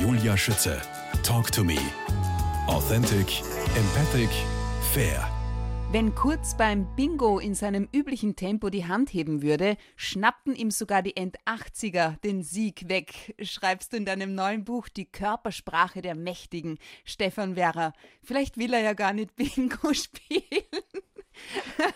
[0.00, 0.80] Julia Schütze.
[1.24, 1.76] Talk to me.
[2.68, 3.42] Authentic,
[3.74, 4.30] empathic,
[4.92, 5.28] fair.
[5.90, 11.02] Wenn Kurz beim Bingo in seinem üblichen Tempo die Hand heben würde, schnappten ihm sogar
[11.02, 16.78] die End-80er den Sieg weg, schreibst du in deinem neuen Buch Die Körpersprache der Mächtigen,
[17.04, 17.92] Stefan Werrer.
[18.22, 20.42] Vielleicht will er ja gar nicht Bingo spielen.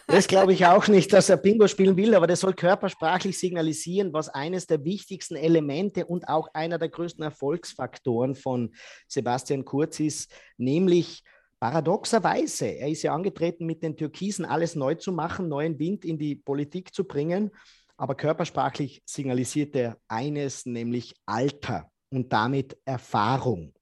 [0.07, 4.13] Das glaube ich auch nicht, dass er Bingo spielen will, aber das soll körpersprachlich signalisieren,
[4.13, 8.75] was eines der wichtigsten Elemente und auch einer der größten Erfolgsfaktoren von
[9.09, 11.23] Sebastian Kurz ist, nämlich
[11.61, 16.19] paradoxerweise, er ist ja angetreten mit den Türkisen alles neu zu machen, neuen Wind in
[16.19, 17.51] die Politik zu bringen,
[17.97, 23.73] aber körpersprachlich signalisiert er eines, nämlich Alter und damit Erfahrung.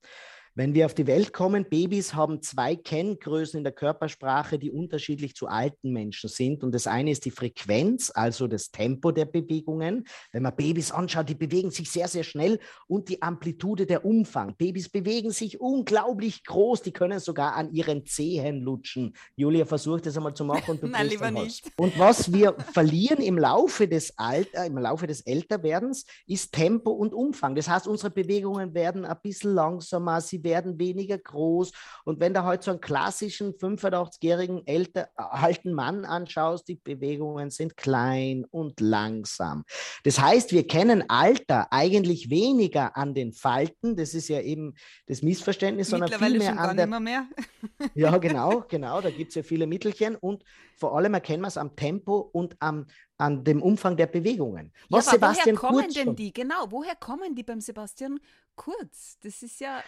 [0.57, 5.37] Wenn wir auf die Welt kommen, Babys haben zwei Kenngrößen in der Körpersprache, die unterschiedlich
[5.37, 6.65] zu alten Menschen sind.
[6.65, 10.07] Und das eine ist die Frequenz, also das Tempo der Bewegungen.
[10.33, 14.57] Wenn man Babys anschaut, die bewegen sich sehr, sehr schnell und die Amplitude der Umfang.
[14.57, 19.14] Babys bewegen sich unglaublich groß, die können sogar an ihren Zehen lutschen.
[19.37, 21.70] Julia versucht das einmal zu machen und du Nein, lieber nicht.
[21.77, 27.14] Und was wir verlieren im Laufe des Alter, im Laufe des Älterwerdens, ist Tempo und
[27.14, 27.55] Umfang.
[27.55, 31.72] Das heißt, unsere Bewegungen werden ein bisschen langsamer, sie werden weniger groß.
[32.05, 37.77] Und wenn du heute so einen klassischen 85-jährigen älter, alten Mann anschaust, die Bewegungen sind
[37.77, 39.64] klein und langsam.
[40.05, 43.96] Das heißt, wir kennen Alter eigentlich weniger an den Falten.
[43.96, 44.74] Das ist ja eben
[45.06, 46.86] das Missverständnis, sondern vielmehr an der.
[47.00, 47.27] Mehr.
[47.94, 49.00] ja, genau, genau.
[49.00, 50.44] Da gibt es ja viele Mittelchen und
[50.77, 52.86] vor allem erkennen wir es am Tempo und am,
[53.18, 54.72] an dem Umfang der Bewegungen.
[54.88, 56.33] Was ja, Sebastian woher kommen Kurz denn die?
[56.33, 58.18] Genau, woher kommen die beim Sebastian
[58.56, 59.18] Kurz?
[59.22, 59.83] Das ist ja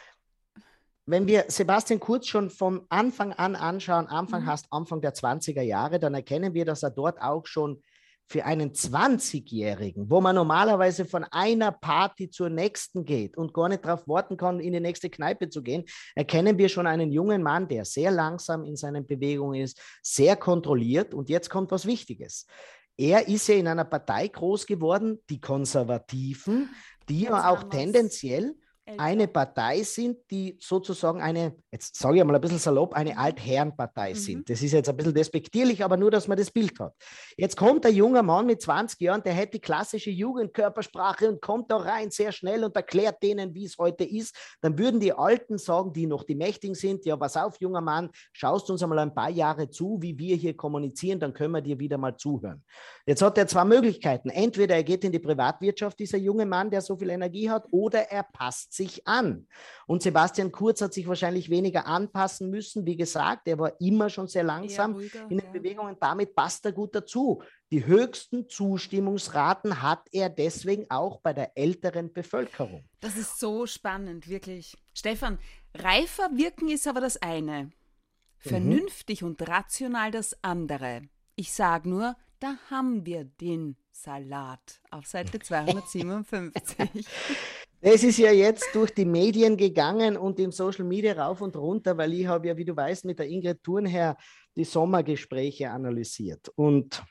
[1.07, 4.47] wenn wir Sebastian Kurz schon vom Anfang an anschauen, Anfang mhm.
[4.47, 7.83] heißt Anfang der 20er Jahre, dann erkennen wir, dass er dort auch schon
[8.29, 13.85] für einen 20-Jährigen, wo man normalerweise von einer Party zur nächsten geht und gar nicht
[13.85, 17.69] darauf warten kann, in die nächste Kneipe zu gehen, erkennen wir schon einen jungen Mann,
[17.69, 21.13] der sehr langsam in seinen Bewegungen ist, sehr kontrolliert.
[21.13, 22.47] Und jetzt kommt was Wichtiges.
[22.97, 26.71] Er ist ja in einer Partei groß geworden, die Konservativen,
[27.09, 28.55] die ja auch tendenziell
[28.99, 34.11] eine Partei sind, die sozusagen eine, jetzt sage ich mal ein bisschen salopp, eine Altherrenpartei
[34.11, 34.17] mhm.
[34.17, 34.51] sind.
[34.51, 36.95] Das ist jetzt ein bisschen despektierlich, aber nur, dass man das Bild hat.
[37.37, 41.71] Jetzt kommt ein junger Mann mit 20 Jahren, der hat die klassische Jugendkörpersprache und kommt
[41.71, 44.35] da rein sehr schnell und erklärt denen, wie es heute ist.
[44.61, 48.11] Dann würden die Alten sagen, die noch die Mächtigen sind, ja, pass auf, junger Mann,
[48.33, 51.79] schaust uns einmal ein paar Jahre zu, wie wir hier kommunizieren, dann können wir dir
[51.79, 52.65] wieder mal zuhören.
[53.07, 54.29] Jetzt hat er zwei Möglichkeiten.
[54.29, 58.11] Entweder er geht in die Privatwirtschaft, dieser junge Mann, der so viel Energie hat, oder
[58.11, 59.47] er passt sich an.
[59.87, 62.87] Und Sebastian Kurz hat sich wahrscheinlich weniger anpassen müssen.
[62.87, 65.53] Wie gesagt, er war immer schon sehr langsam ruhiger, in den ja.
[65.53, 65.97] Bewegungen.
[66.01, 67.43] Damit passt er gut dazu.
[67.71, 72.85] Die höchsten Zustimmungsraten hat er deswegen auch bei der älteren Bevölkerung.
[73.01, 74.77] Das ist so spannend, wirklich.
[74.95, 75.39] Stefan,
[75.75, 77.65] reifer wirken ist aber das eine.
[77.65, 77.73] Mhm.
[78.39, 79.29] Vernünftig mhm.
[79.29, 81.03] und rational das andere.
[81.37, 87.07] Ich sage nur, da haben wir den Salat auf Seite 257.
[87.85, 91.99] Es ist ja jetzt durch die Medien gegangen und im Social Media rauf und runter,
[91.99, 94.17] weil ich habe ja, wie du weißt, mit der Ingrid Thurnherr
[94.55, 96.49] die Sommergespräche analysiert.
[96.55, 97.03] Und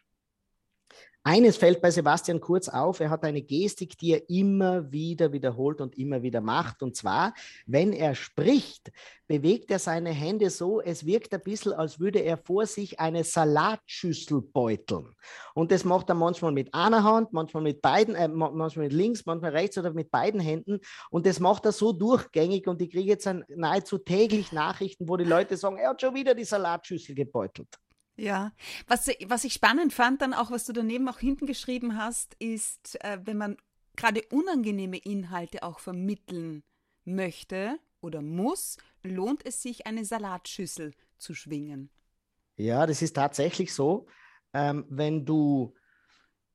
[1.24, 5.80] eines fällt bei Sebastian Kurz auf, er hat eine Gestik, die er immer wieder wiederholt
[5.80, 6.82] und immer wieder macht.
[6.82, 7.36] Und zwar,
[7.68, 8.92] wenn er spricht,
[9.28, 13.24] bewegt er seine Hände so, es wirkt ein bisschen, als würde er vor sich eine
[13.24, 15.16] Salatschüssel beuteln.
[15.54, 19.28] Und das macht er manchmal mit einer Hand, manchmal mit beiden, äh, manchmal mit links,
[19.28, 20.80] manchmal rechts oder mit beiden Händen.
[21.12, 22.68] Und das macht er so durchgängig.
[22.68, 26.34] Und ich kriege jetzt nahezu täglich Nachrichten, wo die Leute sagen, er hat schon wieder
[26.34, 27.70] die Salatschüssel gebeutelt.
[28.22, 28.52] Ja,
[28.86, 33.04] was, was ich spannend fand, dann auch, was du daneben auch hinten geschrieben hast, ist,
[33.04, 33.58] äh, wenn man
[33.96, 36.62] gerade unangenehme Inhalte auch vermitteln
[37.04, 41.90] möchte oder muss, lohnt es sich, eine Salatschüssel zu schwingen.
[42.58, 44.06] Ja, das ist tatsächlich so.
[44.54, 45.74] Ähm, wenn du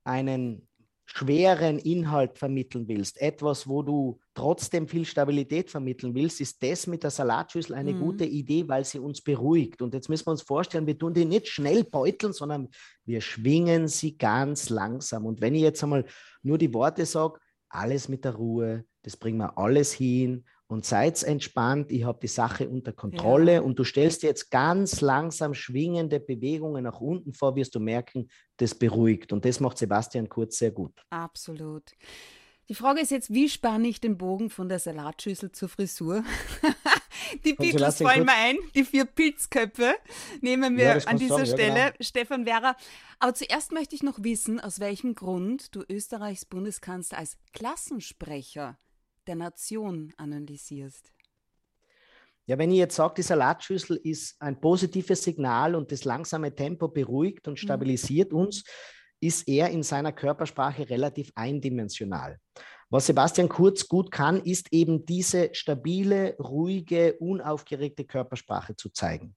[0.04, 0.68] einen
[1.06, 7.04] schweren Inhalt vermitteln willst, etwas, wo du trotzdem viel Stabilität vermitteln willst, ist das mit
[7.04, 8.00] der Salatschüssel eine mhm.
[8.00, 9.80] gute Idee, weil sie uns beruhigt.
[9.80, 12.68] Und jetzt müssen wir uns vorstellen, wir tun die nicht schnell beuteln, sondern
[13.04, 15.24] wir schwingen sie ganz langsam.
[15.24, 16.04] Und wenn ich jetzt einmal
[16.42, 17.38] nur die Worte sage,
[17.68, 22.28] alles mit der Ruhe, das bringen wir alles hin und seid entspannt, ich habe die
[22.28, 23.60] Sache unter Kontrolle ja.
[23.60, 28.74] und du stellst jetzt ganz langsam schwingende Bewegungen nach unten vor, wirst du merken, das
[28.74, 30.92] beruhigt und das macht Sebastian Kurz sehr gut.
[31.10, 31.92] Absolut.
[32.68, 36.24] Die Frage ist jetzt, wie spanne ich den Bogen von der Salatschüssel zur Frisur?
[37.44, 39.94] die Beatles fallen mir ein, die vier Pilzköpfe
[40.40, 41.96] nehmen wir ja, an dieser sagen, Stelle, ja, genau.
[42.00, 42.76] Stefan Werrer.
[43.20, 48.76] Aber zuerst möchte ich noch wissen, aus welchem Grund du Österreichs Bundeskanzler als Klassensprecher
[49.26, 51.12] der Nation analysierst?
[52.46, 56.86] Ja, wenn ich jetzt sage, die Salatschüssel ist ein positives Signal und das langsame Tempo
[56.86, 57.58] beruhigt und mhm.
[57.58, 58.38] stabilisiert mhm.
[58.38, 58.64] uns,
[59.20, 62.38] ist er in seiner Körpersprache relativ eindimensional.
[62.88, 69.34] Was Sebastian Kurz gut kann, ist eben diese stabile, ruhige, unaufgeregte Körpersprache zu zeigen.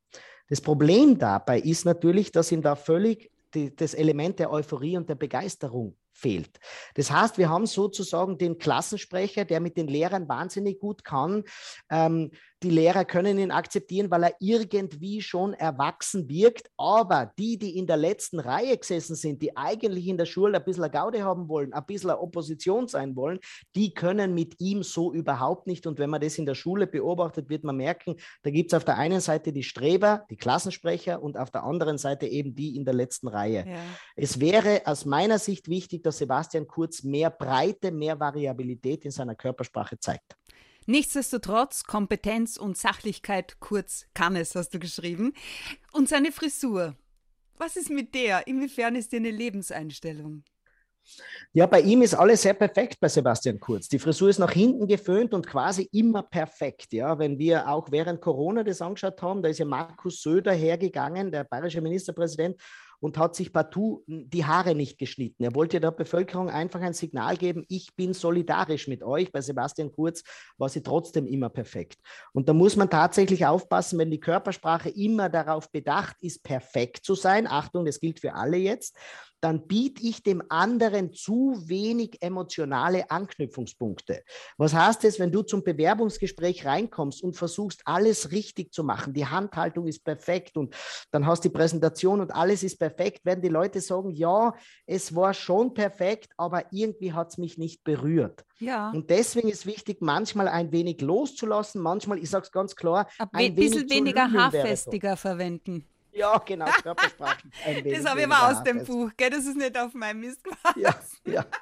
[0.50, 5.10] Das Problem dabei ist natürlich, dass ihm da völlig die, das Element der Euphorie und
[5.10, 6.60] der Begeisterung fehlt.
[6.96, 11.44] Das heißt, wir haben sozusagen den Klassensprecher, der mit den Lehrern wahnsinnig gut kann,
[11.90, 12.32] ähm,
[12.62, 16.70] die Lehrer können ihn akzeptieren, weil er irgendwie schon erwachsen wirkt.
[16.76, 20.64] Aber die, die in der letzten Reihe gesessen sind, die eigentlich in der Schule ein
[20.66, 23.40] bisschen Gaude haben wollen, ein bisschen Opposition sein wollen,
[23.76, 25.88] die können mit ihm so überhaupt nicht.
[25.88, 28.84] Und wenn man das in der Schule beobachtet, wird man merken, da gibt es auf
[28.84, 32.84] der einen Seite die Streber, die Klassensprecher und auf der anderen Seite eben die in
[32.84, 33.66] der letzten Reihe.
[33.68, 33.78] Ja.
[34.18, 39.36] Es wäre aus meiner Sicht wichtig, dass Sebastian Kurz mehr Breite, mehr Variabilität in seiner
[39.36, 40.36] Körpersprache zeigt.
[40.86, 45.34] Nichtsdestotrotz, Kompetenz und Sachlichkeit, kurz kann es, hast du geschrieben.
[45.94, 46.96] Und seine Frisur.
[47.58, 48.48] Was ist mit der?
[48.48, 50.44] Inwiefern ist die eine Lebenseinstellung?
[51.54, 53.88] Ja, bei ihm ist alles sehr perfekt bei Sebastian Kurz.
[53.88, 56.94] Die Frisur ist nach hinten geföhnt und quasi immer perfekt.
[56.94, 61.32] Ja, wenn wir auch während Corona das angeschaut haben, da ist ja Markus Söder hergegangen,
[61.32, 62.60] der bayerische Ministerpräsident,
[63.00, 65.44] und hat sich partout die Haare nicht geschnitten.
[65.44, 69.32] Er wollte der Bevölkerung einfach ein Signal geben, ich bin solidarisch mit euch.
[69.32, 70.24] Bei Sebastian Kurz
[70.58, 72.00] war sie trotzdem immer perfekt.
[72.34, 77.16] Und da muss man tatsächlich aufpassen, wenn die Körpersprache immer darauf bedacht ist, perfekt zu
[77.16, 77.48] sein.
[77.48, 78.96] Achtung, das gilt für alle jetzt
[79.42, 84.24] dann biete ich dem anderen zu wenig emotionale Anknüpfungspunkte.
[84.58, 89.26] Was heißt es, wenn du zum Bewerbungsgespräch reinkommst und versuchst, alles richtig zu machen, die
[89.26, 90.76] Handhaltung ist perfekt und
[91.12, 94.54] dann hast du die Präsentation und alles ist perfekt, werden die Leute sagen, ja,
[94.86, 98.44] es war schon perfekt, aber irgendwie hat es mich nicht berührt.
[98.60, 98.92] Ja.
[98.92, 103.56] Und deswegen ist wichtig, manchmal ein wenig loszulassen, manchmal, ich sage es ganz klar, ein
[103.56, 105.89] bisschen weniger haarfestiger verwenden.
[106.12, 107.48] Ja, genau, Körpersprache.
[107.84, 109.30] das habe ich mal aus dem Buch, gell?
[109.30, 110.82] das ist nicht auf meinem Mist gewachsen.
[111.26, 111.46] Ja, ja.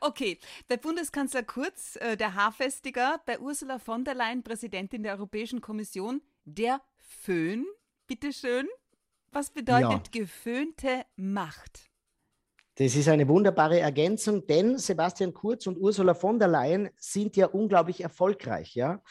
[0.00, 0.38] Okay,
[0.68, 6.22] bei Bundeskanzler Kurz, äh, der Haarfestiger, bei Ursula von der Leyen, Präsidentin der Europäischen Kommission,
[6.44, 7.66] der Föhn,
[8.06, 8.66] bitteschön.
[9.32, 10.20] Was bedeutet ja.
[10.22, 11.89] geföhnte Macht?
[12.80, 17.44] Das ist eine wunderbare Ergänzung, denn Sebastian Kurz und Ursula von der Leyen sind ja
[17.44, 18.74] unglaublich erfolgreich.
[18.74, 19.02] Ja?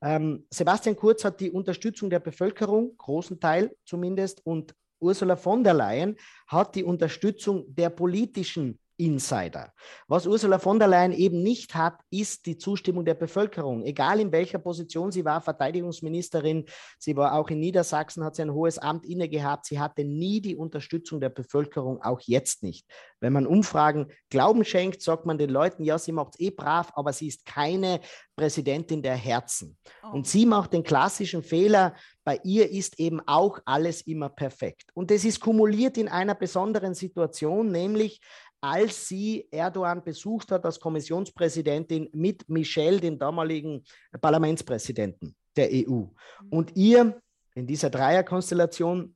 [0.00, 5.74] Ähm, Sebastian Kurz hat die Unterstützung der Bevölkerung, großen Teil zumindest, und Ursula von der
[5.74, 6.16] Leyen
[6.46, 9.72] hat die Unterstützung der politischen Insider.
[10.08, 13.84] Was Ursula von der Leyen eben nicht hat, ist die Zustimmung der Bevölkerung.
[13.84, 16.66] Egal in welcher Position sie war, Verteidigungsministerin,
[16.98, 19.66] sie war auch in Niedersachsen, hat sie ein hohes Amt inne gehabt.
[19.66, 22.86] Sie hatte nie die Unterstützung der Bevölkerung, auch jetzt nicht.
[23.20, 26.92] Wenn man Umfragen Glauben schenkt, sagt man den Leuten, ja, sie macht es eh brav,
[26.94, 28.00] aber sie ist keine
[28.36, 29.76] Präsidentin der Herzen.
[30.02, 30.14] Oh.
[30.14, 34.90] Und sie macht den klassischen Fehler, bei ihr ist eben auch alles immer perfekt.
[34.92, 38.20] Und das ist kumuliert in einer besonderen Situation, nämlich
[38.60, 43.84] als sie Erdogan besucht hat als Kommissionspräsidentin mit Michel, dem damaligen
[44.20, 45.92] Parlamentspräsidenten der EU.
[45.92, 46.12] Mhm.
[46.50, 47.20] Und ihr
[47.54, 49.14] in dieser Dreierkonstellation,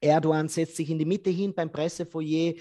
[0.00, 2.54] Erdogan setzt sich in die Mitte hin beim Pressefoyer,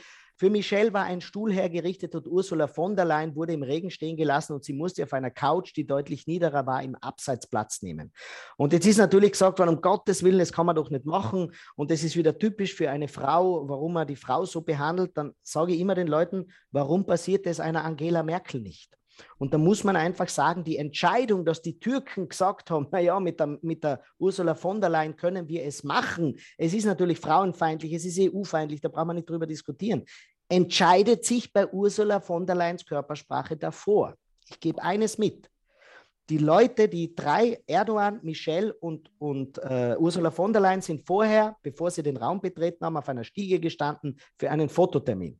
[0.43, 4.17] für Michelle war ein Stuhl hergerichtet und Ursula von der Leyen wurde im Regen stehen
[4.17, 8.11] gelassen und sie musste auf einer Couch, die deutlich niederer war, im Abseits Platz nehmen.
[8.57, 11.53] Und jetzt ist natürlich gesagt worden, um Gottes Willen, das kann man doch nicht machen.
[11.77, 15.11] Und das ist wieder typisch für eine Frau, warum man die Frau so behandelt.
[15.15, 18.97] Dann sage ich immer den Leuten, warum passiert das einer Angela Merkel nicht?
[19.37, 23.39] Und da muss man einfach sagen, die Entscheidung, dass die Türken gesagt haben, naja, mit
[23.39, 26.37] der, mit der Ursula von der Leyen können wir es machen.
[26.57, 30.03] Es ist natürlich frauenfeindlich, es ist EU-feindlich, da braucht man nicht drüber diskutieren.
[30.49, 34.15] Entscheidet sich bei Ursula von der Leyens Körpersprache davor.
[34.49, 35.49] Ich gebe eines mit
[36.29, 41.57] die Leute, die drei, Erdogan, Michel und, und äh, Ursula von der Leyen, sind vorher,
[41.61, 45.39] bevor sie den Raum betreten haben, auf einer Stiege gestanden für einen Fototermin.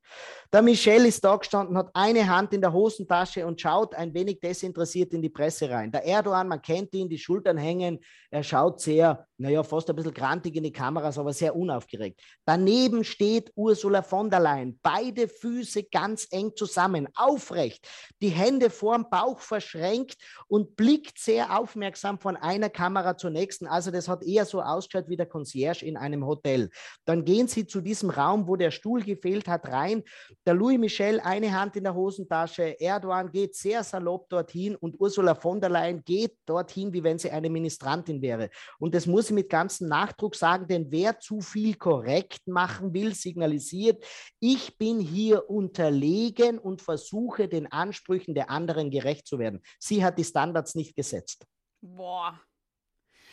[0.52, 4.42] Der Michel ist da gestanden, hat eine Hand in der Hosentasche und schaut ein wenig
[4.42, 5.90] desinteressiert in die Presse rein.
[5.90, 10.14] Der Erdogan, man kennt ihn, die Schultern hängen, er schaut sehr, naja, fast ein bisschen
[10.14, 12.22] grantig in die Kameras, aber sehr unaufgeregt.
[12.46, 17.86] Daneben steht Ursula von der Leyen, beide Füße ganz eng zusammen, aufrecht,
[18.22, 20.16] die Hände vorm Bauch verschränkt
[20.48, 23.68] und blickt sehr aufmerksam von einer Kamera zur nächsten.
[23.68, 26.70] Also das hat eher so ausgeschaut wie der Concierge in einem Hotel.
[27.04, 30.04] Dann gehen sie zu diesem Raum, wo der Stuhl gefehlt hat, rein.
[30.46, 32.80] Der Louis Michel, eine Hand in der Hosentasche.
[32.80, 37.30] Erdogan geht sehr salopp dorthin und Ursula von der Leyen geht dorthin, wie wenn sie
[37.30, 38.50] eine Ministrantin wäre.
[38.80, 43.14] Und das muss sie mit ganzem Nachdruck sagen, denn wer zu viel korrekt machen will,
[43.14, 44.04] signalisiert,
[44.40, 49.62] ich bin hier unterlegen und versuche den Ansprüchen der anderen gerecht zu werden.
[49.80, 51.46] Sie hat die Standards nicht gesetzt.
[51.82, 52.40] Boah.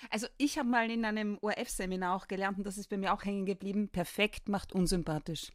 [0.09, 3.23] Also ich habe mal in einem ORF-Seminar auch gelernt, und das ist bei mir auch
[3.23, 5.53] hängen geblieben, perfekt macht unsympathisch.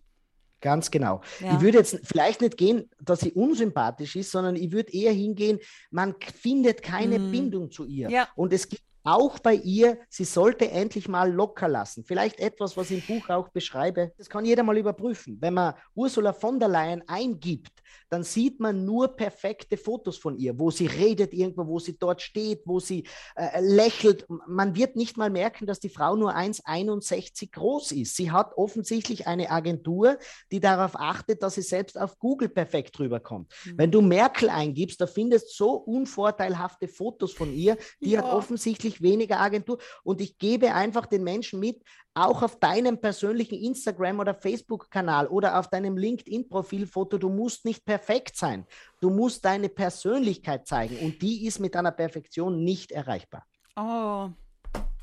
[0.61, 1.21] Ganz genau.
[1.41, 1.55] Ja.
[1.55, 5.59] Ich würde jetzt vielleicht nicht gehen, dass sie unsympathisch ist, sondern ich würde eher hingehen,
[5.91, 7.31] man findet keine mm.
[7.31, 8.09] Bindung zu ihr.
[8.09, 8.27] Ja.
[8.35, 12.03] Und es gibt auch bei ihr, sie sollte endlich mal locker lassen.
[12.03, 14.11] Vielleicht etwas, was ich im Buch auch beschreibe.
[14.17, 15.37] Das kann jeder mal überprüfen.
[15.39, 20.57] Wenn man Ursula von der Leyen eingibt, dann sieht man nur perfekte Fotos von ihr,
[20.59, 23.03] wo sie redet irgendwo, wo sie dort steht, wo sie
[23.35, 24.25] äh, lächelt.
[24.47, 28.15] Man wird nicht mal merken, dass die Frau nur 1,61 groß ist.
[28.15, 30.17] Sie hat offensichtlich eine Agentur,
[30.51, 33.51] die darauf achtet, dass sie selbst auf Google perfekt rüberkommt.
[33.65, 33.77] Mhm.
[33.77, 38.21] Wenn du Merkel eingibst, da findest du so unvorteilhafte Fotos von ihr, die ja.
[38.21, 39.79] hat offensichtlich weniger Agentur.
[40.03, 41.81] Und ich gebe einfach den Menschen mit,
[42.13, 48.37] auch auf deinem persönlichen Instagram- oder Facebook-Kanal oder auf deinem LinkedIn-Profilfoto, du musst nicht perfekt
[48.37, 48.65] sein.
[49.01, 53.45] Du musst deine Persönlichkeit zeigen und die ist mit einer Perfektion nicht erreichbar.
[53.75, 54.29] Oh,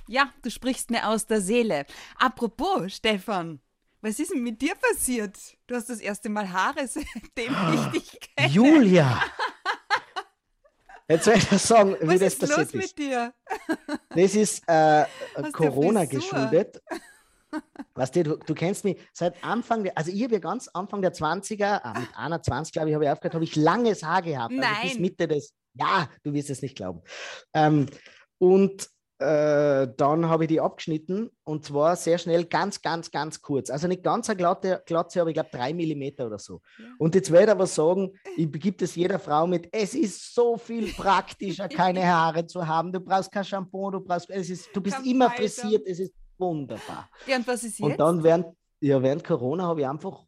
[0.09, 1.85] ja, du sprichst mir aus der Seele.
[2.19, 3.61] Apropos, Stefan,
[4.01, 5.37] was ist denn mit dir passiert?
[5.67, 8.49] Du hast das erste Mal Haare, seitdem ich dich kenne.
[8.49, 9.23] Julia!
[11.09, 13.35] Jetzt soll ich das sagen, wie Was das ist passiert los mit dir?
[14.11, 15.05] Das ist äh,
[15.53, 16.81] Corona geschuldet.
[17.95, 21.03] Weißt du, du, du, kennst mich seit Anfang, der, also ich habe ja ganz Anfang
[21.03, 24.55] der 20er, ah, mit 21 glaube ich, habe ich aufgehört, habe ich langes Haar gehabt.
[24.55, 24.65] Nein.
[24.65, 27.03] Also bis Mitte des, ja, du wirst es nicht glauben.
[27.53, 27.87] Ähm,
[28.39, 28.89] und
[29.23, 33.71] äh, dann habe ich die abgeschnitten und zwar sehr schnell, ganz, ganz, ganz kurz.
[33.71, 36.61] Also nicht ganz eine glatte Glatze, aber ich glaube drei Millimeter oder so.
[36.79, 36.87] Ja.
[36.99, 40.57] Und jetzt werde ich aber sagen, ich begebe es jeder Frau mit, es ist so
[40.57, 42.93] viel praktischer, keine Haare zu haben.
[42.93, 45.43] Du brauchst kein Shampoo, du brauchst, es ist, du bist Kein immer Alter.
[45.43, 47.09] frisiert, es ist wunderbar.
[47.27, 47.91] Ja, und was ist jetzt?
[47.91, 48.47] Und dann während,
[48.81, 50.25] ja, während Corona habe ich einfach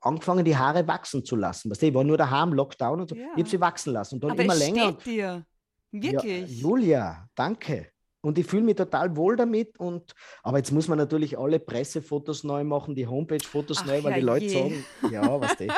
[0.00, 1.70] angefangen, die Haare wachsen zu lassen.
[1.70, 3.16] Weißt du, ich war nur daheim, Lockdown und so.
[3.16, 3.26] Ja.
[3.34, 4.14] Ich habe sie wachsen lassen.
[4.16, 4.92] Und dann aber immer länger.
[5.00, 5.44] Steht dir.
[5.90, 6.50] Wirklich.
[6.50, 7.93] Ja, Julia, danke.
[8.24, 9.78] Und ich fühle mich total wohl damit.
[9.78, 14.18] Und, aber jetzt muss man natürlich alle Pressefotos neu machen, die Homepage-Fotos neu, weil ja
[14.18, 14.52] die Leute je.
[14.52, 15.70] sagen, ja, was die.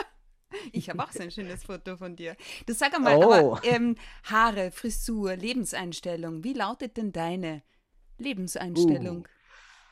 [0.73, 2.37] Ich habe auch so ein schönes Foto von dir.
[2.65, 3.33] Du sag einmal, oh.
[3.33, 7.63] aber ähm, Haare, Frisur, Lebenseinstellung, wie lautet denn deine
[8.19, 9.19] Lebenseinstellung?
[9.19, 9.25] Uh,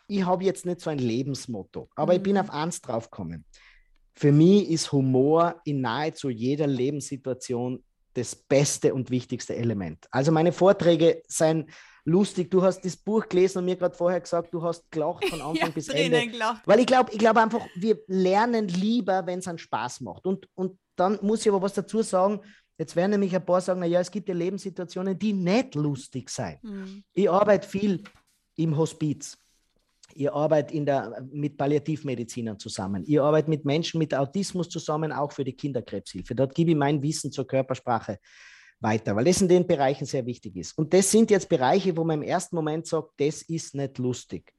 [0.06, 2.16] ich habe jetzt nicht so ein Lebensmotto, aber mhm.
[2.16, 2.40] ich bin mhm.
[2.40, 3.44] auf eins draufgekommen.
[4.12, 7.82] Für mich ist Humor in nahezu jeder Lebenssituation
[8.14, 10.06] das beste und wichtigste Element.
[10.12, 11.68] Also meine Vorträge seien
[12.04, 12.50] lustig.
[12.50, 15.68] Du hast das Buch gelesen und mir gerade vorher gesagt, du hast gelacht von Anfang
[15.68, 16.26] ja, bis Ende.
[16.28, 16.62] Gelacht.
[16.66, 20.26] Weil ich glaube, ich glaube einfach, wir lernen lieber, wenn es einen Spaß macht.
[20.26, 22.40] Und, und dann muss ich aber was dazu sagen.
[22.76, 26.58] Jetzt werden nämlich ein paar sagen, naja, es gibt ja Lebenssituationen, die nicht lustig sein.
[26.62, 27.04] Mhm.
[27.12, 28.02] Ich arbeite viel
[28.56, 29.38] im Hospiz.
[30.16, 33.04] Ihr arbeitet in der, mit Palliativmedizinern zusammen.
[33.04, 36.34] Ihr arbeitet mit Menschen mit Autismus zusammen, auch für die Kinderkrebshilfe.
[36.34, 38.18] Dort gebe ich mein Wissen zur Körpersprache
[38.85, 40.79] weiter, weil das in den Bereichen sehr wichtig ist.
[40.79, 44.53] Und das sind jetzt Bereiche, wo man im ersten Moment sagt, das ist nicht lustig.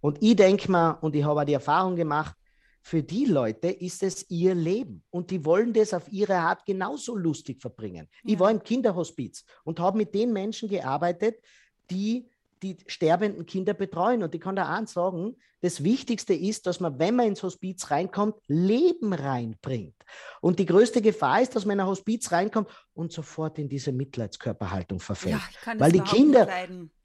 [0.00, 2.36] Und ich denke mal, und ich habe auch die Erfahrung gemacht,
[2.82, 7.14] für die Leute ist es ihr Leben und die wollen das auf ihre Art genauso
[7.14, 8.08] lustig verbringen.
[8.22, 8.32] Ja.
[8.32, 11.36] Ich war im Kinderhospiz und habe mit den Menschen gearbeitet,
[11.90, 12.29] die
[12.62, 14.22] die sterbenden Kinder betreuen.
[14.22, 17.90] Und ich kann da eins sagen, das Wichtigste ist, dass man, wenn man ins Hospiz
[17.90, 19.94] reinkommt, Leben reinbringt.
[20.40, 23.92] Und die größte Gefahr ist, dass man in ein Hospiz reinkommt und sofort in diese
[23.92, 25.36] Mitleidskörperhaltung verfällt.
[25.36, 26.48] Ja, ich kann weil die Kinder,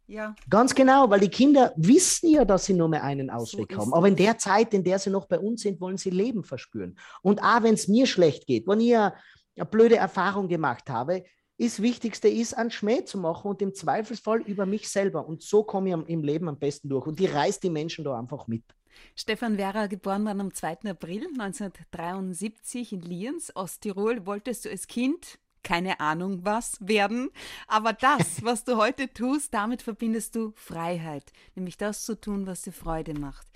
[0.07, 0.35] ja.
[0.50, 3.93] Ganz genau, weil die Kinder wissen ja, dass sie nur mehr einen Ausweg so haben.
[3.93, 6.97] Aber in der Zeit, in der sie noch bei uns sind, wollen sie Leben verspüren.
[7.24, 9.15] Und auch wenn es mir schlecht geht, wenn ich eine,
[9.55, 11.24] eine blöde Erfahrung gemacht habe,
[11.57, 15.27] das Wichtigste ist, einen Schmäh zu machen und im Zweifelsfall über mich selber.
[15.27, 17.07] Und so komme ich im Leben am besten durch.
[17.07, 18.63] Und die reißt die Menschen da einfach mit.
[19.15, 20.89] Stefan Werra, geboren worden am 2.
[20.89, 27.31] April 1973 in Liens, Osttirol, wolltest du als Kind keine Ahnung was werden.
[27.67, 32.62] Aber das, was du heute tust, damit verbindest du Freiheit, nämlich das zu tun, was
[32.62, 33.47] dir Freude macht.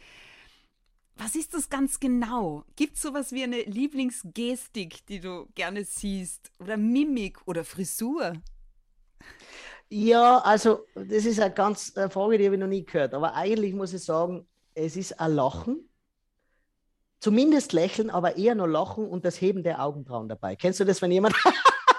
[1.21, 2.63] Was ist das ganz genau?
[2.77, 6.49] Gibt es sowas wie eine Lieblingsgestik, die du gerne siehst?
[6.59, 8.33] Oder Mimik oder Frisur?
[9.89, 13.13] Ja, also das ist eine ganz eine Frage, die habe ich noch nie gehört.
[13.13, 15.89] Aber eigentlich muss ich sagen, es ist ein Lachen.
[17.19, 20.55] Zumindest lächeln, aber eher nur lachen und das Heben der Augenbrauen dabei.
[20.55, 21.35] Kennst du das, wenn jemand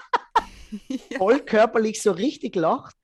[0.89, 1.19] ja.
[1.19, 2.97] voll körperlich so richtig lacht?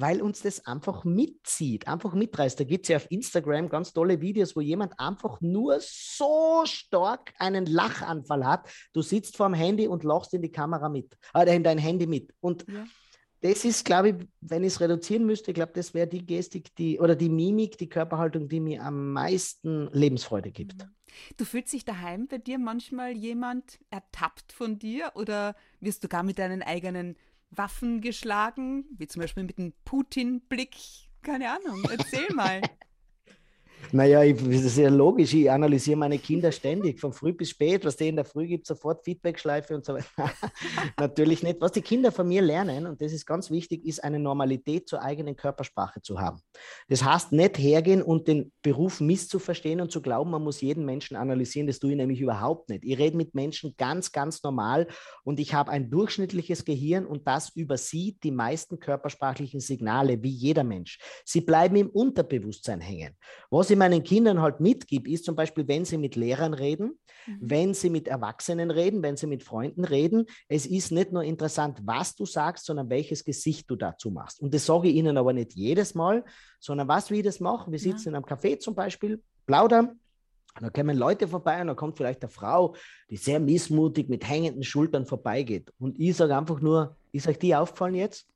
[0.00, 2.58] Weil uns das einfach mitzieht, einfach mitreißt.
[2.58, 7.32] Da gibt es ja auf Instagram ganz tolle Videos, wo jemand einfach nur so stark
[7.38, 8.68] einen Lachanfall hat.
[8.92, 12.32] Du sitzt vorm Handy und lachst in die Kamera mit, äh, in dein Handy mit.
[12.40, 12.86] Und ja.
[13.40, 16.74] das ist, glaube ich, wenn ich es reduzieren müsste, ich glaube, das wäre die Gestik,
[16.76, 20.84] die oder die Mimik, die Körperhaltung, die mir am meisten Lebensfreude gibt.
[20.84, 20.94] Mhm.
[21.36, 26.22] Du fühlst dich daheim bei dir manchmal jemand ertappt von dir oder wirst du gar
[26.22, 27.16] mit deinen eigenen
[27.50, 30.76] Waffen geschlagen, wie zum Beispiel mit einem Putin-Blick?
[31.22, 32.60] Keine Ahnung, erzähl mal.
[33.90, 35.32] Naja, ich, das ist ja logisch.
[35.32, 37.84] Ich analysiere meine Kinder ständig, von früh bis spät.
[37.84, 40.06] Was die in der Früh gibt, sofort Feedback-Schleife und so weiter.
[40.98, 41.60] Natürlich nicht.
[41.60, 45.02] Was die Kinder von mir lernen, und das ist ganz wichtig, ist eine Normalität zur
[45.02, 46.40] eigenen Körpersprache zu haben.
[46.88, 51.16] Das heißt, nicht hergehen und den Beruf misszuverstehen und zu glauben, man muss jeden Menschen
[51.16, 51.66] analysieren.
[51.66, 52.84] Das tue ich nämlich überhaupt nicht.
[52.84, 54.86] Ich rede mit Menschen ganz, ganz normal
[55.24, 60.64] und ich habe ein durchschnittliches Gehirn und das übersieht die meisten körpersprachlichen Signale, wie jeder
[60.64, 60.98] Mensch.
[61.24, 63.14] Sie bleiben im Unterbewusstsein hängen.
[63.50, 67.38] Was ich meinen Kindern halt mitgebe, ist zum Beispiel, wenn sie mit Lehrern reden, mhm.
[67.40, 71.80] wenn sie mit Erwachsenen reden, wenn sie mit Freunden reden, es ist nicht nur interessant,
[71.84, 74.40] was du sagst, sondern welches Gesicht du dazu machst.
[74.40, 76.24] Und das sage ich ihnen aber nicht jedes Mal,
[76.60, 77.72] sondern was wir das machen.
[77.72, 78.10] Wir sitzen ja.
[78.10, 79.98] in einem Café zum Beispiel, plaudern,
[80.60, 82.74] und da kommen Leute vorbei und da kommt vielleicht eine Frau,
[83.10, 85.72] die sehr missmutig mit hängenden Schultern vorbeigeht.
[85.78, 88.26] Und ich sage einfach nur, ist euch die aufgefallen jetzt?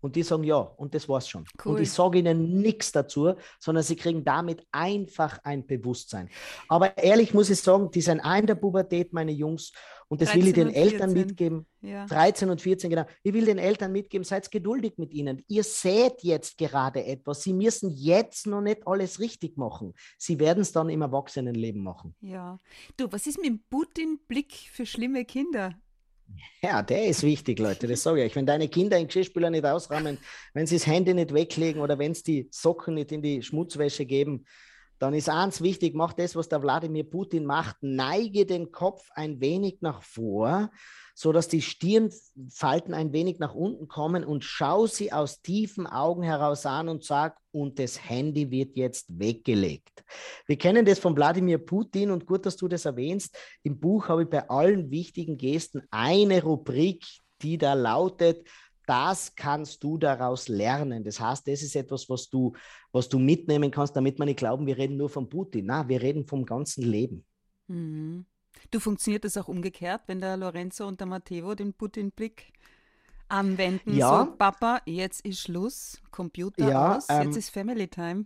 [0.00, 1.44] Und die sagen ja, und das war's schon.
[1.64, 1.74] Cool.
[1.74, 6.28] Und ich sage ihnen nichts dazu, sondern sie kriegen damit einfach ein Bewusstsein.
[6.68, 9.72] Aber ehrlich muss ich sagen, die sind auch in der Pubertät, meine Jungs,
[10.10, 11.66] und das will ich den Eltern mitgeben.
[11.82, 12.04] Ja.
[12.06, 13.06] 13 und 14, genau.
[13.22, 15.44] Ich will den Eltern mitgeben, seid geduldig mit ihnen.
[15.46, 17.42] Ihr seht jetzt gerade etwas.
[17.42, 19.94] Sie müssen jetzt noch nicht alles richtig machen.
[20.18, 22.16] Sie werden es dann im Erwachsenenleben machen.
[22.20, 22.58] Ja.
[22.96, 25.78] Du, was ist mit dem Putin-Blick für schlimme Kinder?
[26.62, 28.36] Ja, der ist wichtig, Leute, das sage ich euch.
[28.36, 30.18] Wenn deine Kinder den Geschirrspüler nicht ausräumen,
[30.52, 34.04] wenn sie das Handy nicht weglegen oder wenn sie die Socken nicht in die Schmutzwäsche
[34.04, 34.44] geben,
[35.00, 39.40] dann ist eins wichtig, mach das, was der Wladimir Putin macht, neige den Kopf ein
[39.40, 40.70] wenig nach vor,
[41.14, 46.66] sodass die Stirnfalten ein wenig nach unten kommen und schau sie aus tiefen Augen heraus
[46.66, 50.04] an und sag, und das Handy wird jetzt weggelegt.
[50.46, 53.36] Wir kennen das von Wladimir Putin und gut, dass du das erwähnst.
[53.62, 57.06] Im Buch habe ich bei allen wichtigen Gesten eine Rubrik,
[57.40, 58.46] die da lautet,
[58.90, 61.04] das kannst du daraus lernen.
[61.04, 62.54] Das heißt, das ist etwas, was du,
[62.90, 65.66] was du mitnehmen kannst, damit man nicht glauben, wir reden nur von Putin.
[65.66, 67.24] Na, wir reden vom ganzen Leben.
[67.68, 68.26] Mhm.
[68.72, 72.52] Du funktioniert das auch umgekehrt, wenn der Lorenzo und der Matteo den Putin-Blick
[73.28, 73.96] anwenden?
[73.96, 74.24] Ja.
[74.24, 78.24] So, Papa, jetzt ist Schluss, Computer ja, aus, ähm, jetzt ist Family Time.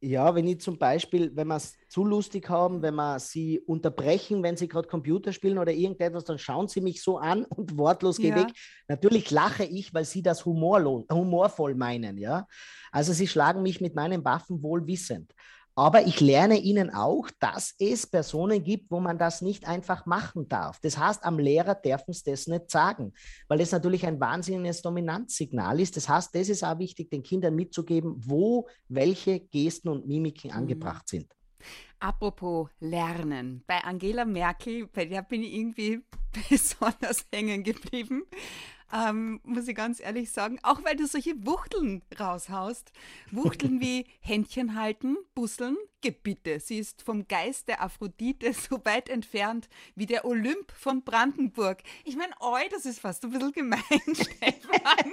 [0.00, 4.42] Ja, wenn ich zum Beispiel, wenn wir es zu lustig haben, wenn wir sie unterbrechen,
[4.42, 8.18] wenn sie gerade Computer spielen oder irgendetwas, dann schauen sie mich so an und wortlos
[8.18, 8.34] ja.
[8.36, 8.48] weg.
[8.88, 12.46] Natürlich lache ich, weil sie das humorvoll meinen, ja.
[12.92, 15.32] Also sie schlagen mich mit meinen Waffen wohl wissend.
[15.78, 20.48] Aber ich lerne ihnen auch, dass es Personen gibt, wo man das nicht einfach machen
[20.48, 20.80] darf.
[20.80, 23.12] Das heißt, am Lehrer dürfen sie das nicht sagen,
[23.46, 25.98] weil das natürlich ein wahnsinniges Dominanzsignal ist.
[25.98, 30.56] Das heißt, das ist auch wichtig, den Kindern mitzugeben, wo welche Gesten und Mimiken mhm.
[30.56, 31.30] angebracht sind.
[31.98, 36.00] Apropos Lernen, bei Angela Merkel, bei der bin ich irgendwie
[36.48, 38.24] besonders hängen geblieben
[38.92, 42.92] ähm, muss ich ganz ehrlich sagen, auch weil du solche Wuchteln raushaust.
[43.30, 46.60] Wuchteln wie Händchen halten, busseln, Gebitte.
[46.60, 51.82] Sie ist vom Geist der Aphrodite so weit entfernt wie der Olymp von Brandenburg.
[52.04, 53.80] Ich meine, oi, das ist fast ein bisschen gemein,
[54.12, 55.12] Stefan.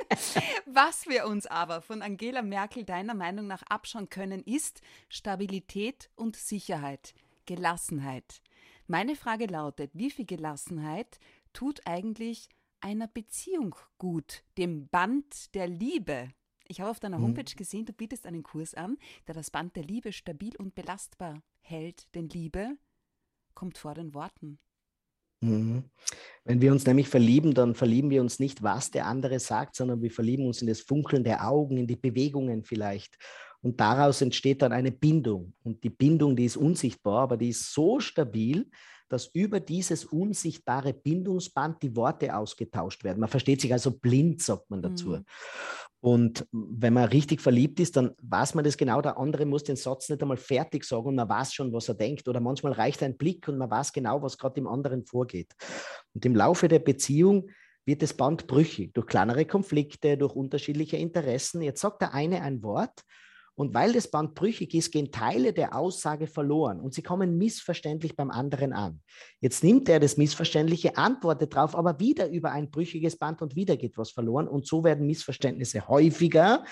[0.65, 6.35] Was wir uns aber von Angela Merkel deiner Meinung nach abschauen können, ist Stabilität und
[6.35, 7.15] Sicherheit,
[7.47, 8.41] Gelassenheit.
[8.87, 11.19] Meine Frage lautet, wie viel Gelassenheit
[11.53, 12.49] tut eigentlich
[12.83, 16.29] einer Beziehung gut, dem Band der Liebe.
[16.67, 17.23] Ich habe auf deiner mhm.
[17.23, 21.41] Homepage gesehen, du bietest einen Kurs an, der das Band der Liebe stabil und belastbar
[21.61, 22.77] hält, denn Liebe
[23.53, 24.59] kommt vor den Worten.
[25.41, 25.85] Mhm.
[26.43, 30.01] Wenn wir uns nämlich verlieben, dann verlieben wir uns nicht, was der andere sagt, sondern
[30.01, 33.17] wir verlieben uns in das Funkeln der Augen, in die Bewegungen vielleicht.
[33.61, 35.53] Und daraus entsteht dann eine Bindung.
[35.63, 38.69] Und die Bindung, die ist unsichtbar, aber die ist so stabil,
[39.13, 43.19] dass über dieses unsichtbare Bindungsband die Worte ausgetauscht werden.
[43.19, 45.09] Man versteht sich also blind, sagt man dazu.
[45.09, 45.25] Mhm.
[46.01, 49.01] Und wenn man richtig verliebt ist, dann weiß man das genau.
[49.03, 51.93] Der andere muss den Satz nicht einmal fertig sagen und man weiß schon, was er
[51.93, 52.27] denkt.
[52.27, 55.53] Oder manchmal reicht ein Blick und man weiß genau, was gerade im anderen vorgeht.
[56.15, 57.51] Und im Laufe der Beziehung
[57.85, 61.61] wird das Band brüchig durch kleinere Konflikte, durch unterschiedliche Interessen.
[61.61, 63.03] Jetzt sagt der eine ein Wort
[63.55, 68.15] und weil das Band brüchig ist, gehen Teile der Aussage verloren und sie kommen missverständlich
[68.15, 69.01] beim anderen an.
[69.39, 73.77] Jetzt nimmt er das Missverständliche, antwortet darauf, aber wieder über ein brüchiges Band und wieder
[73.77, 76.63] geht was verloren und so werden Missverständnisse häufiger.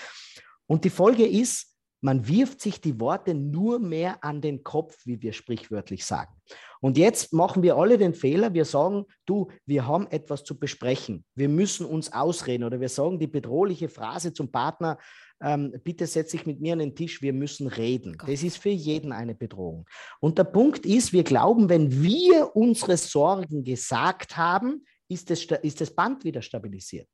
[0.66, 1.71] Und die Folge ist,
[2.02, 6.34] man wirft sich die Worte nur mehr an den Kopf, wie wir sprichwörtlich sagen.
[6.80, 11.24] Und jetzt machen wir alle den Fehler, wir sagen, du, wir haben etwas zu besprechen,
[11.36, 14.98] wir müssen uns ausreden oder wir sagen die bedrohliche Phrase zum Partner,
[15.40, 18.16] ähm, bitte setz dich mit mir an den Tisch, wir müssen reden.
[18.18, 18.28] Gott.
[18.28, 19.86] Das ist für jeden eine Bedrohung.
[20.20, 25.80] Und der Punkt ist, wir glauben, wenn wir unsere Sorgen gesagt haben, ist das, ist
[25.80, 27.08] das Band wieder stabilisiert.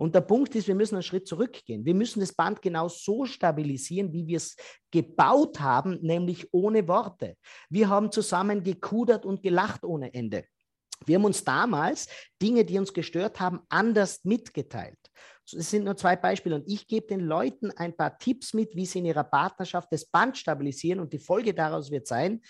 [0.00, 1.84] Und der Punkt ist, wir müssen einen Schritt zurückgehen.
[1.84, 4.56] Wir müssen das Band genau so stabilisieren, wie wir es
[4.90, 7.36] gebaut haben, nämlich ohne Worte.
[7.68, 10.46] Wir haben zusammen gekudert und gelacht ohne Ende.
[11.04, 12.08] Wir haben uns damals
[12.40, 14.98] Dinge, die uns gestört haben, anders mitgeteilt.
[15.52, 18.86] Es sind nur zwei Beispiele und ich gebe den Leuten ein paar Tipps mit, wie
[18.86, 22.40] sie in ihrer Partnerschaft das Band stabilisieren und die Folge daraus wird sein,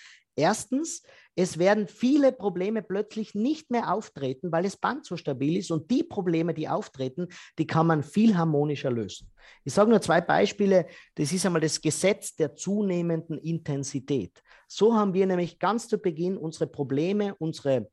[0.40, 1.02] Erstens,
[1.36, 5.90] es werden viele Probleme plötzlich nicht mehr auftreten, weil das Band so stabil ist und
[5.90, 9.30] die Probleme, die auftreten, die kann man viel harmonischer lösen.
[9.64, 10.86] Ich sage nur zwei Beispiele.
[11.14, 14.42] Das ist einmal das Gesetz der zunehmenden Intensität.
[14.66, 17.88] So haben wir nämlich ganz zu Beginn unsere Probleme, unsere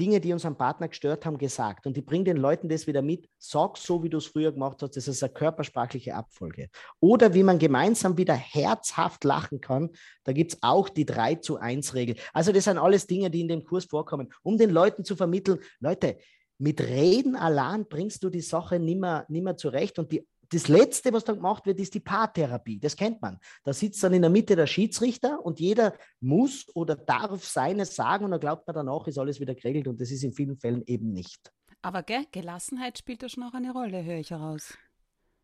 [0.00, 1.86] Dinge, die unseren Partner gestört haben, gesagt.
[1.86, 3.28] Und die bringen den Leuten das wieder mit.
[3.38, 4.96] Sag so, wie du es früher gemacht hast.
[4.96, 6.70] Das ist eine körpersprachliche Abfolge.
[7.00, 9.90] Oder wie man gemeinsam wieder herzhaft lachen kann.
[10.24, 12.16] Da gibt es auch die 3 zu 1 Regel.
[12.32, 15.58] Also das sind alles Dinge, die in dem Kurs vorkommen, um den Leuten zu vermitteln,
[15.78, 16.16] Leute,
[16.58, 21.24] mit Reden allein bringst du die Sache nimmer, nimmer zurecht und die das Letzte, was
[21.24, 22.78] dann gemacht wird, ist die Paartherapie.
[22.80, 23.38] Das kennt man.
[23.64, 28.24] Da sitzt dann in der Mitte der Schiedsrichter und jeder muss oder darf seines sagen
[28.24, 30.82] und dann glaubt man danach, ist alles wieder geregelt und das ist in vielen Fällen
[30.86, 31.52] eben nicht.
[31.82, 34.74] Aber gell, Gelassenheit spielt da schon auch eine Rolle, höre ich heraus.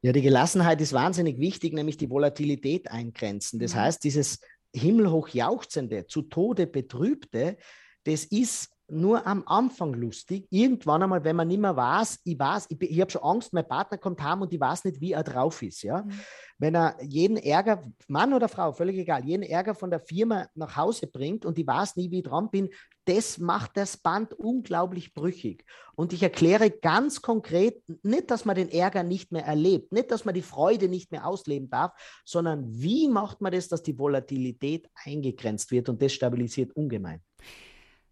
[0.03, 3.59] Ja, die Gelassenheit ist wahnsinnig wichtig, nämlich die Volatilität eingrenzen.
[3.59, 3.79] Das mhm.
[3.79, 4.40] heißt, dieses
[4.75, 7.57] himmelhoch jauchzende, zu Tode betrübte,
[8.05, 10.46] das ist nur am Anfang lustig.
[10.51, 13.66] Irgendwann einmal, wenn man nicht mehr weiß, ich weiß, ich, ich habe schon Angst, mein
[13.66, 15.83] Partner kommt heim und ich weiß nicht, wie er drauf ist.
[15.83, 16.03] Ja?
[16.03, 16.20] Mhm.
[16.59, 20.77] Wenn er jeden Ärger, Mann oder Frau, völlig egal, jeden Ärger von der Firma nach
[20.77, 22.70] Hause bringt und ich weiß nie, wie ich dran bin,
[23.07, 25.64] das macht das Band unglaublich brüchig.
[25.94, 30.25] Und ich erkläre ganz konkret, nicht, dass man den Ärger nicht mehr erlebt, nicht, dass
[30.25, 31.92] man die Freude nicht mehr ausleben darf,
[32.25, 37.20] sondern wie macht man das, dass die Volatilität eingegrenzt wird und das stabilisiert ungemein.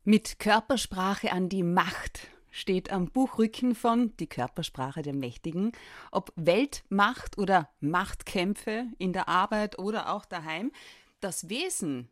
[0.06, 5.72] Mit Körpersprache an die Macht steht am Buchrücken von Die Körpersprache der Mächtigen.
[6.12, 10.72] Ob Weltmacht oder Machtkämpfe in der Arbeit oder auch daheim,
[11.20, 12.10] das Wesen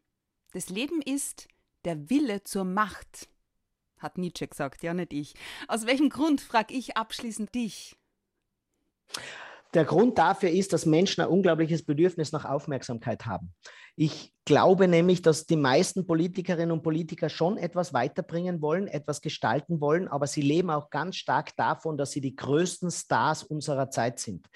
[0.54, 1.48] des Lebens ist
[1.84, 3.28] der Wille zur Macht,
[3.98, 5.34] hat Nietzsche gesagt, ja nicht ich.
[5.68, 7.94] Aus welchem Grund, frage ich abschließend dich?
[9.74, 13.52] Der Grund dafür ist, dass Menschen ein unglaubliches Bedürfnis nach Aufmerksamkeit haben.
[13.94, 19.80] Ich glaube nämlich, dass die meisten Politikerinnen und Politiker schon etwas weiterbringen wollen, etwas gestalten
[19.80, 24.18] wollen, aber sie leben auch ganz stark davon, dass sie die größten Stars unserer Zeit
[24.18, 24.48] sind.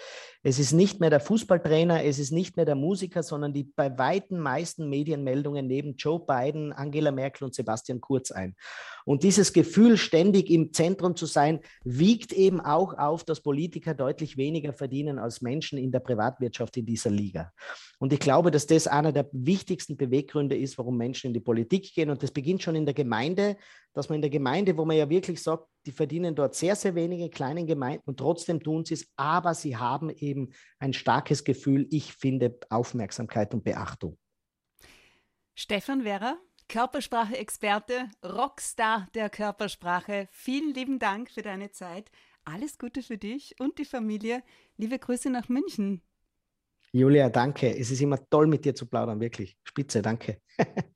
[0.43, 3.97] Es ist nicht mehr der Fußballtrainer, es ist nicht mehr der Musiker, sondern die bei
[3.97, 8.57] weitem meisten Medienmeldungen neben Joe Biden, Angela Merkel und Sebastian Kurz ein.
[9.05, 14.37] Und dieses Gefühl, ständig im Zentrum zu sein, wiegt eben auch auf, dass Politiker deutlich
[14.37, 17.53] weniger verdienen als Menschen in der Privatwirtschaft in dieser Liga.
[18.01, 22.11] Und ich glaube, dass das einer wichtigsten Beweggründe ist, warum Menschen in die Politik gehen.
[22.11, 23.57] Und das beginnt schon in der Gemeinde,
[23.93, 26.95] dass man in der Gemeinde, wo man ja wirklich sagt, die verdienen dort sehr, sehr
[26.95, 31.87] wenige kleinen Gemeinden und trotzdem tun sie es, aber sie haben eben ein starkes Gefühl,
[31.91, 34.19] ich finde Aufmerksamkeit und Beachtung.
[35.55, 40.29] Stefan Werrer, Körpersprache-Experte, Rockstar der Körpersprache.
[40.31, 42.11] Vielen lieben Dank für deine Zeit.
[42.45, 44.43] Alles Gute für dich und die Familie.
[44.77, 46.03] Liebe Grüße nach München.
[46.93, 47.77] Julia, danke.
[47.79, 49.57] Es ist immer toll, mit dir zu plaudern, wirklich.
[49.65, 50.41] Spitze, danke.